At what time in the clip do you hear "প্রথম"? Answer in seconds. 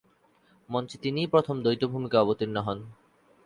1.33-1.55